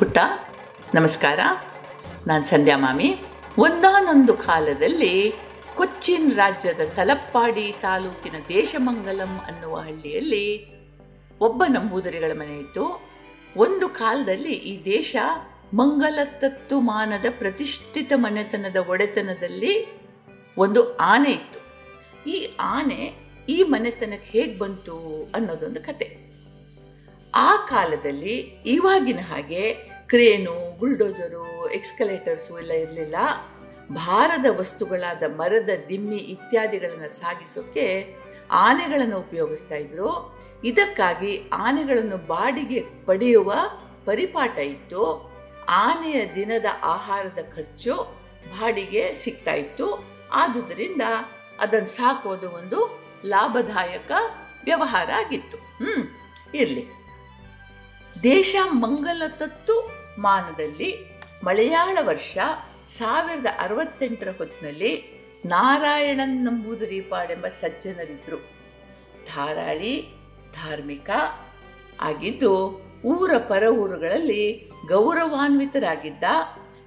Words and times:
ಪುಟ್ಟ, 0.00 0.18
ನಮಸ್ಕಾರ. 0.94 1.40
ನಾನು 2.26 2.44
ಸಂಧ್ಯಾ 2.44 2.76
ಮಾಮಿ. 2.76 3.16
ಒಂದಾನೊಂದು 3.58 4.34
ಕಾಲದಲ್ಲಿ 4.34 5.32
ಕೊಚ್ಚಿನ್ 5.76 6.32
ರಾಜ್ಯದ 6.32 6.80
ತಲಪ್ಪಾಡಿ 6.96 7.74
ತಾಲೂಕಿನ 7.82 8.32
ದೇಶಮಂಗಲಂ 8.48 9.38
ಅನ್ನುವ 9.38 9.76
ಹಳ್ಳಿಯಲ್ಲಿ 9.76 10.66
ಒಬ್ಬ 11.40 11.64
ನಂಬೂದರಿಗಳ 11.68 12.32
ಮನೆ 12.34 12.58
ಇತ್ತು. 12.58 13.02
ಒಂದು 13.56 13.88
ಕಾಲದಲ್ಲಿ 13.88 14.52
ಈ 14.52 14.84
ದೇಶ 14.84 15.16
ಮಂಗಲತತ್ತುಮಾನದ 15.74 17.24
ಪ್ರತಿಷ್ಠಿತ 17.38 18.12
ಮನೆತನದ 18.16 18.76
ಒಡೆತನದಲ್ಲಿ 18.76 20.02
ಒಂದು 20.58 20.96
ಆನೆ 20.96 21.30
ಇತ್ತು. 21.30 21.60
ಈ 22.30 22.56
ಆನೆ 22.60 23.14
ಈ 23.48 23.62
ಮನೆತನಕ್ಕೆ 23.62 24.38
ಹೇಗೆ 24.38 24.58
ಬಂತು 24.58 25.28
ಅನ್ನೋದೊಂದು 25.34 25.80
ಕತೆ. 25.80 26.29
ಆ 27.42 27.56
ಕಾಲದಲ್ಲಿ 27.56 28.36
ಇವಾಗಿನ 28.66 29.18
ಹಾಗೆ 29.18 29.72
ಕ್ರೇನು, 30.06 30.78
ಬುಲ್ಡೋಜರು, 30.78 31.70
ಎಕ್ಸ್ಕಲೇಟರ್ಸು 31.70 32.58
ಎಲ್ಲ 32.58 32.70
ಇರಲಿಲ್ಲ. 32.70 33.16
ಭಾರದ 33.92 34.46
ವಸ್ತುಗಳಾದ 34.58 35.22
ಮರದ 35.36 35.70
ದಿಮ್ಮಿ 35.88 36.16
ಇತ್ಯಾದಿಗಳನ್ನು 36.16 37.08
ಸಾಗಿಸೋಕ್ಕೆ 37.08 38.14
ಆನೆಗಳನ್ನು 38.50 39.18
ಉಪಯೋಗಿಸ್ತಾ 39.18 39.74
ಇದ್ರು. 39.74 40.38
ಇದಕ್ಕಾಗಿ 40.64 41.48
ಆನೆಗಳನ್ನು 41.52 42.16
ಬಾಡಿಗೆ 42.16 42.84
ಪಡೆಯುವ 43.06 43.54
ಪರಿಪಾಠ 44.04 44.58
ಇತ್ತು. 44.58 45.32
ಆನೆಯ 45.68 46.34
ದಿನದ 46.34 46.64
ಆಹಾರದ 46.82 47.38
ಖರ್ಚು 47.56 47.94
ಬಾಡಿಗೆ 48.60 49.14
ಸಿಗ್ತಾ 49.14 49.52
ಇತ್ತು. 49.52 50.04
ಆದುದರಿಂದ 50.32 51.02
ಅದನ್ನು 51.60 51.88
ಸಾಕೋದು 51.88 52.50
ಒಂದು 52.50 53.00
ಲಾಭದಾಯಕ 53.26 54.10
ವ್ಯವಹಾರ 54.64 55.10
ಆಗಿತ್ತು. 55.10 55.56
ಹ್ಞೂ 55.56 56.20
ಇರಲಿ. 56.54 56.99
ದೇಶ 58.22 58.56
ಮಂಗಲತತ್ತು 58.70 59.90
ಮಾನದಲ್ಲಿ 60.18 60.96
ಮಲಯಾಳ 61.44 61.98
ವರ್ಷ 62.02 62.38
ಸಾವಿರದ 62.88 63.46
ಅರವತ್ತೆಂಟರ 63.60 64.28
ಹೊತ್ತಿನಲ್ಲಿ 64.38 65.20
ನಾರಾಯಣನ್ 65.46 66.44
ನಂಬೂದರಿಪಾಡೆಂಬ 66.44 67.46
ಸಜ್ಜನರಿದ್ದರು 67.46 68.36
ಧಾರಾಳಿ, 69.34 70.08
ಧಾರ್ಮಿಕ 70.52 71.10
ಆಗಿದ್ದು 72.00 72.82
ಊರ 73.04 73.30
ಪರ 73.38 73.62
ಊರುಗಳಲ್ಲಿ 73.62 74.70
ಗೌರವಾನ್ವಿತರಾಗಿದ್ದ 74.88 76.24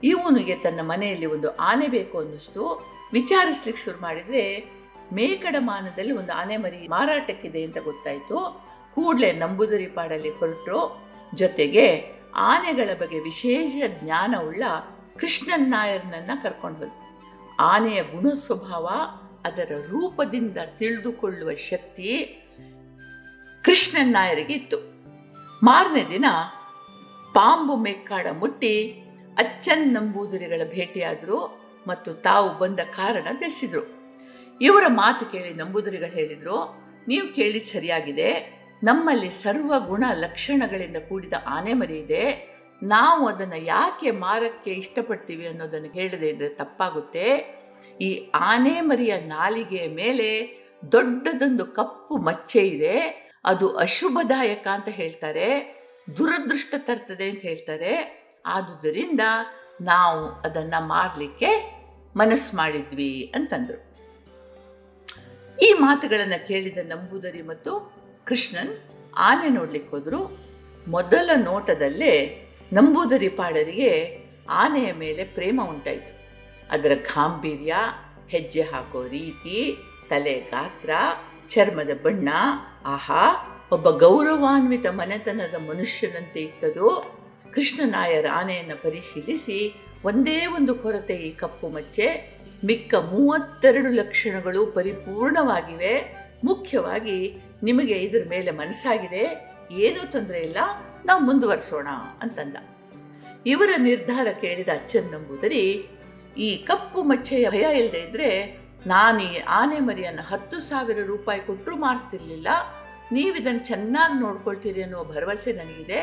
ಇವನಿಗೆ 0.03 0.55
ತನ್ನ 0.55 0.79
ಮನೆಯಲ್ಲಿ 0.81 1.25
ಒಂದು 1.25 1.55
ಆನೆ 1.55 1.87
ಬೇಕು 1.87 2.19
ಅನ್ನಿಸ್ತು. 2.19 2.87
ವಿಚಾರಿಸ್ಲಿಕ್ಕೆ 3.13 3.83
ಶುರು 3.83 4.01
ಮಾಡಿದ್ರೆ 4.01 4.65
ಮೇಕಡಮಾನದಲ್ಲಿ 5.13 6.11
ಒಂದು 6.11 6.33
ಆನೆ 6.33 6.57
ಮರಿ 6.57 6.87
ಮಾರಾಟಕ್ಕಿದೆ 6.87 7.63
ಅಂತ 7.63 7.77
ಗೊತ್ತಾಯಿತು. 7.77 8.65
ಕೂಡಲೇ 8.95 9.31
ನಂಬುದರಿ 9.31 9.85
ಪಾಡಲ್ಲಿ 9.85 10.29
ಹೊರಟರು. 10.29 11.02
ಜೊತೆಗೆ 11.33 11.85
ಆನೆಗಳ 12.35 12.89
ಬಗ್ಗೆ 12.99 13.19
ವಿಶೇಷ 13.19 13.73
ಜ್ಞಾನವುಳ್ಳ 14.03 14.63
ಕೃಷ್ಣನ್ 15.19 15.67
ನಾಯರ್ನನ್ನ 15.71 16.31
ಕರ್ಕೊಂಡು 16.43 16.79
ಹೋದ 16.79 16.91
ಆನೆಯ 17.59 17.99
ಗುಣ 18.03 18.27
ಸ್ವಭಾವ, 18.33 18.85
ಅದರ 19.45 19.71
ರೂಪದಿಂದ 19.89 20.57
ತಿಳಿದುಕೊಳ್ಳುವ 20.77 21.51
ಶಕ್ತಿ 21.69 22.09
ಕೃಷ್ಣನ್ 23.63 24.13
ನಾಯರಿಗೆ 24.13 24.53
ಇತ್ತು 24.53 24.79
ಮಾರನೇ 25.63 26.03
ದಿನ 26.09 26.25
ಪಾಂಬು 27.33 27.75
ಮೆಕ್ಕಾಡ 27.75 28.27
ಮುಟ್ಟಿ 28.31 28.73
ಅಚ್ಚನ್ 29.37 29.93
ನಂಬೂದಿರಿಗಳ 29.93 30.61
ಭೇಟಿಯಾದರು 30.71 31.39
ಮತ್ತು 31.87 32.13
ತಾವು 32.13 32.57
ಬಂದ 32.57 32.79
ಕಾರಣ 32.79 33.27
ತಿಳಿಸಿದರು. 33.39 33.83
ಇವರ 34.61 34.83
ಮಾತು 34.87 35.25
ಕೇಳಿ 35.25 35.53
ನಂಬೂದರಿಗಳು 35.53 36.11
ಹೇಳಿದರು, 36.11 36.57
ನೀವು 37.07 37.25
ಕೇಳಿದ 37.35 37.63
ಸರಿಯಾಗಿದೆ 37.71 38.29
ನಮ್ಮಲ್ಲಿ 38.83 39.29
ಸರ್ವ 39.29 39.73
ಗುಣ 39.79 40.03
ಲಕ್ಷಣಗಳಿಂದ 40.13 40.97
ಕೂಡಿದ 41.09 41.33
ಆನೆ 41.47 41.73
ಮರಿ 41.73 41.99
ಇದೆ 41.99 42.53
ನಾವು 42.83 43.27
ಅದನ್ನು 43.27 43.57
ಯಾಕೆ 43.57 44.11
ಮಾರಕ್ಕೆ 44.11 44.71
ಇಷ್ಟಪಡ್ತೀವಿ 44.71 45.47
ಅನ್ನೋದನ್ನು 45.47 45.87
ಹೇಳದೇ 45.87 46.29
ಇದ್ರೆ 46.29 46.49
ತಪ್ಪಾಗುತ್ತೆ. 46.49 47.27
ಈ 48.01 48.31
ಆನೆ 48.33 48.81
ಮರಿಯ 48.81 49.17
ನಾಲಿಗೆಯ 49.17 49.87
ಮೇಲೆ 49.87 50.29
ದೊಡ್ಡದೊಂದು 50.91 51.65
ಕಪ್ಪು 51.65 52.17
ಮಚ್ಚೆ 52.17 52.59
ಇದೆ. 52.59 52.95
ಅದು 53.45 53.77
ಅಶುಭದಾಯಕ 53.77 54.67
ಅಂತ 54.67 54.89
ಹೇಳ್ತಾರೆ. 54.89 55.79
ದುರದೃಷ್ಟ 56.17 56.75
ತರ್ತದೆ 56.77 57.29
ಅಂತ 57.29 57.41
ಹೇಳ್ತಾರೆ. 57.41 58.23
ಆದುದರಿಂದ 58.45 59.21
ನಾವು 59.81 60.27
ಅದನ್ನು 60.27 60.87
ಮಾರಲಿಕ್ಕೆ 60.87 61.51
ಮನಸ್ಸು 62.15 62.57
ಮಾಡಿದ್ವಿ 62.57 63.31
ಅಂತಂದರು. 63.35 63.93
ಈ 65.57 65.73
ಮಾತುಗಳನ್ನು 65.73 66.47
ಕೇಳಿದ 66.47 66.77
ನಂಬೂದರಿ 66.83 67.41
ಮತ್ತು 67.41 68.02
ಕೃಷ್ಣನ್ 68.25 68.77
ಆನೆ 69.17 69.49
ನೋಡ್ಲಿಕ್ಕೆ 69.49 69.89
ಹೋದ್ರು. 69.89 70.37
ಮೊದಲ 70.87 71.29
ನೋಟದಲ್ಲೇ 71.35 72.45
ನಂಬೂದರಿ 72.73 73.29
ಪಾಡರಿಗೆ 73.29 74.23
ಆನೆಯ 74.49 74.91
ಮೇಲೆ 74.91 75.23
ಪ್ರೇಮ 75.23 75.61
ಉಂಟಾಯಿತು. 75.69 76.27
ಅದರ 76.69 76.91
ಗಾಂಭೀರ್ಯ, 76.93 77.75
ಹೆಜ್ಜೆ 78.29 78.61
ಹಾಕೋ 78.61 79.07
ರೀತಿ, 79.07 79.77
ತಲೆ 80.09 80.39
ಗಾತ್ರ, 80.39 80.89
ಚರ್ಮದ 81.49 81.89
ಬಣ್ಣ, 82.03 82.29
ಆಹಾ, 82.85 83.49
ಒಬ್ಬ 83.71 83.89
ಗೌರವಾನ್ವಿತ 83.89 84.85
ಮನೆತನದ 84.87 85.55
ಮನುಷ್ಯನಂತೆ 85.55 86.41
ಇತ್ತದು. 86.41 87.17
ಕೃಷ್ಣನಾಯರ 87.51 88.25
ಆನೆಯನ್ನು 88.33 88.83
ಪರಿಶೀಲಿಸಿ 88.83 89.81
ಒಂದೇ 90.03 90.45
ಒಂದು 90.45 90.75
ಕೊರತೆ 90.75 91.15
ಈ 91.15 91.31
ಕಪ್ಪು 91.31 91.69
ಮಚ್ಚೆ. 91.69 92.37
ಮಿಕ್ಕ 92.65 92.95
ಮೂವತ್ತೆರಡು 92.95 93.89
ಲಕ್ಷಣಗಳು 93.89 94.65
ಪರಿಪೂರ್ಣವಾಗಿವೆ. 94.65 96.22
ಮುಖ್ಯವಾಗಿ 96.49 97.17
ನಿಮಗೆ 97.67 97.95
ಇದರ 98.05 98.23
ಮೇಲೆ 98.33 98.51
ಮನಸ್ಸಾಗಿದೆ, 98.61 99.23
ಏನೂ 99.85 100.01
ತೊಂದರೆ 100.13 100.39
ಇಲ್ಲ, 100.47 100.59
ನಾವು 101.07 101.21
ಮುಂದುವರಿಸೋಣ 101.29 101.89
ಅಂತಂದ. 102.23 102.57
ಇವರ 103.53 103.69
ನಿರ್ಧಾರ 103.89 104.27
ಕೇಳಿದ 104.43 104.71
ಅಚ್ಚನ್ 104.79 105.09
ನಂಬುದರಿ, 105.13 105.63
ಈ 106.47 106.49
ಕಪ್ಪು 106.69 106.99
ಮಚ್ಚೆಯ 107.11 107.47
ಭಯ 107.55 107.65
ಇಲ್ಲದೆ 107.79 108.01
ಇದ್ರೆ 108.07 108.29
ನಾನು 108.93 109.25
ಆನೆ 109.59 109.79
ಮರಿಯನ್ನು 109.87 110.23
ಹತ್ತು 110.31 110.57
ಸಾವಿರ 110.69 110.99
ರೂಪಾಯಿ 111.11 111.41
ಕೊಟ್ಟರು 111.49 111.75
ಮಾರ್ತಿರ್ಲಿಲ್ಲ, 111.85 112.47
ನೀವು 113.15 113.33
ಇದನ್ನು 113.41 113.63
ಚೆನ್ನಾಗಿ 113.71 114.15
ನೋಡ್ಕೊಳ್ತೀರಿ 114.25 114.81
ಅನ್ನುವ 114.85 115.03
ಭರವಸೆ 115.13 115.51
ನನಗಿದೆ, 115.59 116.01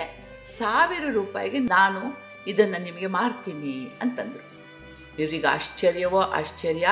ಸಾವಿರ 0.58 1.04
ರೂಪಾಯಿಗೆ 1.18 1.60
ನಾನು 1.76 2.02
ಇದನ್ನು 2.52 2.78
ನಿಮಗೆ 2.88 3.08
ಮಾರ್ತೀನಿ 3.18 3.74
ಅಂತಂದರು. 4.04 4.46
ಇವರಿಗೆ 5.18 5.48
ಆಶ್ಚರ್ಯವೋ 5.56 6.20
ಆಶ್ಚರ್ಯ 6.40 6.88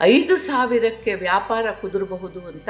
ಐದು 0.00 0.36
ಸಾವಿರಕ್ಕೆ 0.36 1.14
ವ್ಯಾಪಾರ 1.14 1.70
ಕುದುರಬಹುದು 1.70 2.46
ಅಂತ 2.46 2.68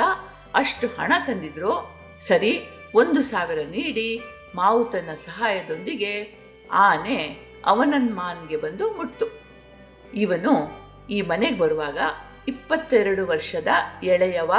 ಅಷ್ಟು 0.55 0.87
ಹಣ 0.87 1.13
ತಂದಿದ್ರು. 1.27 1.97
ಸರಿ, 2.21 2.61
ಒಂದು 2.95 3.23
ಸಾವಿರ 3.23 3.59
ನೀಡಿ 3.59 4.21
ಮಾವುತನ 4.55 5.09
ಸಹಾಯದೊಂದಿಗೆ 5.15 6.39
ಆನೆ 6.73 7.39
ಅವನನ್ 7.67 8.15
ಮಾನ್ಗೆ 8.15 8.57
ಬಂದು 8.57 8.91
ಮುಟ್ತು. 8.93 9.27
ಇವನು 10.15 10.53
ಈ 11.11 11.23
ಮನೆಗೆ 11.23 11.59
ಬರುವಾಗ 11.59 11.99
ಇಪ್ಪತ್ತೆರಡು 12.49 13.27
ವರ್ಷದ 13.27 13.69
ಎಳೆಯವ 14.03 14.53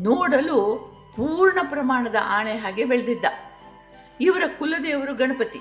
ನೋಡಲು 0.00 0.92
ಪೂರ್ಣ 1.16 1.58
ಪ್ರಮಾಣದ 1.70 2.16
ಆಣೆ 2.22 2.52
ಹಾಗೆ 2.52 2.84
ಬೆಳೆದಿದ್ದ. 2.84 3.24
ಇವರ 4.20 4.42
ಕುಲದೇವರು 4.58 5.14
ಗಣಪತಿ. 5.14 5.58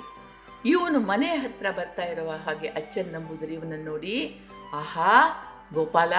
ಇವನು 0.66 1.00
ಮನೆ 1.00 1.28
ಹತ್ರ 1.28 1.66
ಬರ್ತಾ 1.72 2.04
ಇರುವ 2.04 2.30
ಹಾಗೆ 2.30 2.68
ಅಚ್ಚನ್ 2.68 3.14
ನಂಬುದರು 3.14 3.52
ಇವನನ್ನು 3.52 3.86
ನೋಡಿ, 3.86 4.40
ಆಹಾ 4.74 5.45
ಗೋಪಾಲ, 5.74 6.14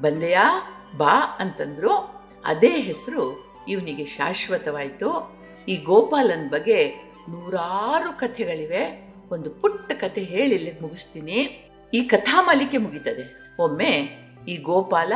ಬಂದೆಯಾ, 0.00 0.62
ಬಾ 0.96 1.36
ಅಂತಂದ್ರು. 1.38 2.22
ಅದೇ 2.44 2.80
ಹೆಸರು 2.80 3.44
ಇವನಿಗೆ 3.68 4.04
ಶಾಶ್ವತವಾಯಿತು. 4.04 5.38
ಈ 5.68 5.76
ಗೋಪಾಲನ 5.76 6.48
ಬಗ್ಗೆ 6.48 6.94
ನೂರಾರು 7.28 8.18
ಕಥೆಗಳಿವೆ. 8.18 9.14
ಒಂದು 9.30 9.50
ಪುಟ್ಟ 9.50 9.92
ಕಥೆ 9.92 10.22
ಹೇಳಿ 10.22 10.54
ಇಲ್ಲಿ 10.54 10.80
ಮುಗಿಸ್ತೀನಿ. 10.80 11.70
ಈ 11.94 12.02
ಕಥಾಮಾಲಿಕೆ 12.02 12.76
ಮುಗೀತದೆ. 12.76 13.56
ಒಮ್ಮೆ 13.62 14.22
ಈ 14.48 14.56
ಗೋಪಾಲ 14.56 15.12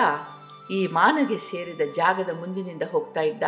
ಈ 0.72 0.86
ಮಾನಗೆ 0.86 1.38
ಸೇರಿದ 1.38 1.80
ಜಾಗದ 1.96 2.30
ಮುಂದಿನಿಂದ 2.38 2.82
ಹೋಗ್ತಾ 2.90 3.20
ಇದ್ದ. 3.20 3.42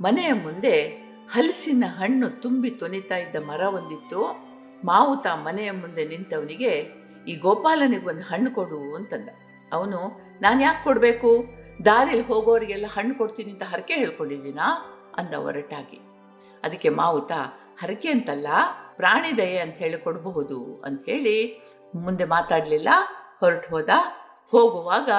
ಮನೆಯ 0.00 0.32
ಮುಂದೆ 0.32 1.08
ಹಲಸಿನ 1.32 1.84
ಹಣ್ಣು 1.86 2.30
ತುಂಬಿ 2.30 2.70
ತೊನಿತಾ 2.70 3.16
ಇದ್ದ 3.16 3.36
ಮರ 3.36 3.60
ಒಂದಿತ್ತು. 3.60 4.48
ಮಾವುತ 4.84 5.26
ಮನೆಯ 5.26 5.70
ಮುಂದೆ 5.70 6.04
ನಿಂತವನಿಗೆ 6.04 6.92
ಈ 7.28 7.36
ಗೋಪಾಲನಿಗೆ 7.36 8.06
ಒಂದು 8.06 8.22
ಹಣ್ಣು 8.22 8.54
ಕೊಡು 8.54 8.94
ಅಂತಂದ. 8.94 9.28
ಅವನು, 9.72 10.20
ನಾನು 10.40 10.62
ಯಾಕೆ 10.62 10.84
ಕೊಡಬೇಕು? 10.84 11.44
ದಾರಿಲಿ 11.84 12.22
ಹೋಗೋರಿಗೆಲ್ಲ 12.22 12.86
ಹಣ್ಣು 12.86 13.14
ಕೊಡ್ತೀನಿ 13.14 13.52
ಅಂತ 13.52 13.62
ಹರಕೆ 13.62 13.94
ಹೇಳ್ಕೊಂಡಿದ್ದೀನಾ? 13.94 14.94
ಅಂದ 15.16 15.34
ಒರಟಾಗಿ. 15.34 16.00
ಅದಕ್ಕೆ 16.64 16.88
ಮಾವುತ, 16.88 17.32
ಹರಕೆ 17.80 18.10
ಅಂತಲ್ಲ, 18.10 18.46
ಪ್ರಾಣಿ 18.96 19.36
ದಯೆ 19.36 19.58
ಅಂತ 19.58 19.76
ಹೇಳಿ 19.76 19.98
ಕೊಡಬಹುದು 19.98 20.82
ಅಂತ 20.84 21.04
ಹೇಳಿ 21.04 21.62
ಮುಂದೆ 21.94 22.24
ಮಾತಾಡಲಿಲ್ಲ? 22.24 22.88
ಹೊರಟು 23.40 23.68
ಹೋದ? 23.68 23.88
ಹೋಗುವಾಗ 24.50 25.10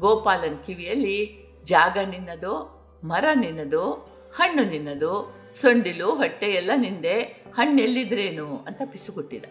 ಗೋಪಾಲನ್ 0.00 0.64
ಕಿವಿಯಲ್ಲಿ 0.64 1.46
ಜಾಗ 1.64 1.98
ನಿನ್ನದು, 1.98 2.76
ಮರ 3.04 3.24
ನಿನ್ನದು, 3.34 3.92
ಹಣ್ಣು 4.36 4.64
ನಿನ್ನದು, 4.64 5.36
ಸೊಂಡಿಲು, 5.54 6.14
ಹೊಟ್ಟೆ 6.14 6.46
ಎಲ್ಲ 6.46 6.70
ನಿಂದೆ, 6.76 7.20
ಹಣ್ಣೆಲ್ಲಿದ್ರೇನು? 7.54 8.64
ಅಂತ 8.66 8.82
ಪಿಸುಗುಟ್ಟಿದ. 8.84 9.44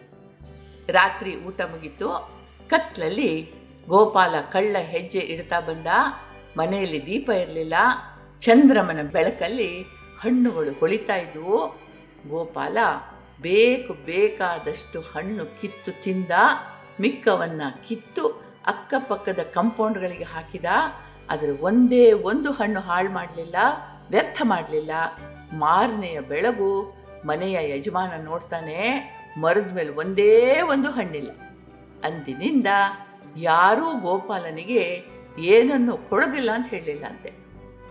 ರಾತ್ರಿ 0.88 1.36
ಊಟ 1.36 1.60
ಮುಗಿತು. 1.60 2.36
ಕತ್ಲಲ್ಲಿ 2.68 3.52
ಗೋಪಾಲ 3.88 4.34
ಕಳ್ಳ 4.52 4.76
ಹೆಜ್ಜೆ 4.78 5.18
ಇಡ್ತಾ 5.18 5.60
ಬಂದ. 5.60 5.86
ಮನೆಯಲ್ಲಿ 6.56 7.06
ದೀಪ 7.06 7.30
ಇರಲಿಲ್ಲ. 7.30 7.74
ಚಂದ್ರಮನ 8.40 9.00
ಬೆಳಕಲ್ಲಿ 9.12 9.82
ಹಣ್ಣುಗಳು 10.20 10.72
ಹೊಳಿತಾ 10.72 11.16
ಇದ್ವು. 11.16 11.66
ಗೋಪಾಲ 12.28 12.78
ಬೇಕು 13.40 13.94
ಬೇಕಾದಷ್ಟು 13.94 15.00
ಹಣ್ಣು 15.00 15.60
ಕಿತ್ತು 15.60 16.02
ತಿಂದ. 16.02 16.30
ಮಿಕ್ಕವನ್ನ 17.00 17.62
ಕಿತ್ತು 17.88 18.28
ಅಕ್ಕಪಕ್ಕದ 18.66 19.38
ಕಂಪೌಂಡ್ಗಳಿಗೆ 19.38 20.24
ಹಾಕಿದ. 20.24 20.64
ಅದರ 21.28 21.48
ಒಂದೇ 21.60 22.12
ಒಂದು 22.12 22.52
ಹಣ್ಣು 22.52 22.80
ಹಾಳು 22.80 23.10
ಮಾಡಲಿಲ್ಲ, 23.10 23.56
ವ್ಯರ್ಥ 24.10 24.42
ಮಾಡಲಿಲ್ಲ. 24.44 24.90
ಮಾರನೆಯ 25.52 26.20
ಬೆಳಗು 26.20 26.94
ಮನೆಯ 27.24 27.76
ಯಜಮಾನ 27.76 28.24
ನೋಡ್ತಾನೆ 28.24 28.80
ಮರದ 29.36 29.72
ಮೇಲೆ 29.72 29.90
ಒಂದೇ 29.90 30.60
ಒಂದು 30.60 30.90
ಹಣ್ಣಿಲ್ಲ. 30.90 31.30
ಅಂದಿನಿಂದ 32.04 32.66
ಯಾರೂ 33.36 34.00
ಗೋಪಾಲನಿಗೆ 34.00 35.02
ಏನನ್ನು 35.38 35.96
ಕೊಡೋದಿಲ್ಲ 35.96 36.50
ಅಂತ 36.50 36.66
ಹೇಳಿಲ್ಲ 36.66 37.04
ಅಂತೆ. 37.04 37.30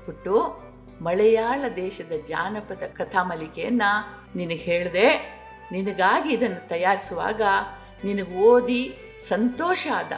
ಪುಟ್ಟು, 0.06 0.64
ಮಲಯಾಳ 1.02 1.64
ದೇಶದ 1.76 2.12
ಜಾನಪದ 2.28 2.84
ಕಥಾಮಲಿಕೆಯನ್ನು 2.94 4.24
ನಿನಗೆ 4.36 4.56
ಹೇಳಿದೆ, 4.56 5.36
ನಿನಗಾಗಿ 5.72 6.34
ಇದನ್ನು 6.34 6.68
ತಯಾರಿಸುವಾಗ 6.68 7.42
ನಿನಗೆ 8.04 8.38
ಓದಿ 8.38 8.98
ಸಂತೋಷ 9.20 9.88
ಆದ 9.96 10.12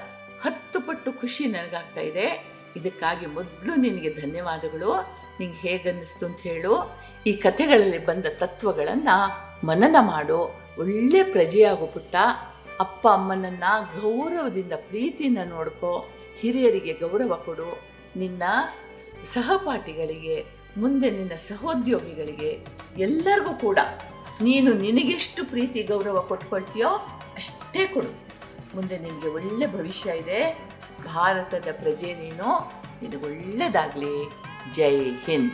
ಹತ್ತು 0.45 0.81
ಪಟ್ಟು 0.81 1.13
ಖುಷಿ 1.13 1.45
ನನಗಾಗ್ತಾ 1.45 2.01
ಇದೆ. 2.01 2.57
ಇದಕ್ಕಾಗಿ 2.75 3.25
ಮೊದಲು 3.25 3.75
ನಿನಗೆ 3.75 4.09
ಧನ್ಯವಾದಗಳು. 4.21 5.17
ನಿಂಗೆ 5.39 5.57
ಹೇಗನ್ನಿಸ್ತು 5.57 6.25
ಅಂತ 6.25 6.39
ಹೇಳು. 6.39 6.97
ಈ 7.27 7.33
ಕಥೆಗಳಲ್ಲಿ 7.33 8.05
ಬಂದ 8.05 8.25
ತತ್ವಗಳನ್ನು 8.29 9.47
ಮನನ 9.67 9.95
ಮಾಡು. 9.99 10.66
ಒಳ್ಳೆ 10.79 11.23
ಪ್ರಜೆಯಾಗು 11.23 11.87
ಪುಟ್ಟ 11.87 12.15
ಅಪ್ಪ 12.79 13.07
ಅಮ್ಮನನ್ನು 13.07 14.01
ಗೌರವದಿಂದ 14.01 14.73
ಪ್ರೀತಿಯಿಂದ 14.73 15.37
ನೋಡ್ಕೋ, 15.45 16.09
ಹಿರಿಯರಿಗೆ 16.39 16.93
ಗೌರವ 16.93 17.35
ಕೊಡು. 17.45 17.81
ನಿನ್ನ 18.15 18.43
ಸಹಪಾಠಿಗಳಿಗೆ, 19.23 20.45
ಮುಂದೆ 20.77 21.11
ನಿನ್ನ 21.11 21.31
ಸಹೋದ್ಯೋಗಿಗಳಿಗೆ 21.35 22.65
ಎಲ್ಲರಿಗೂ 22.97 23.53
ಕೂಡ 23.53 23.79
ನೀನು 24.41 24.73
ನಿನಗೆಷ್ಟು 24.73 25.45
ಪ್ರೀತಿ, 25.45 25.83
ಗೌರವ 25.83 26.21
ಕೊಟ್ಕೊಳ್ತೀಯೋ 26.21 26.89
ಅಷ್ಟೇ 27.35 27.87
ಕೊಡು. 27.87 28.27
ಮುಂದೆ 28.75 28.97
ನಿನಗೆ 28.97 29.27
ಒಳ್ಳೆ 29.27 29.67
ಭವಿಷ್ಯ 29.67 30.11
ಇದೆ. 30.11 30.69
ಭಾರತದ 31.05 31.67
ಪ್ರಜೆ 31.71 32.13
ನೀನು. 32.13 32.71
ಇದು 33.05 33.19
ಒಳ್ಳೆಯದಾಗಲಿ 33.19 34.29
ಜೈ 34.73 35.11
ಹಿಂದ್. 35.11 35.51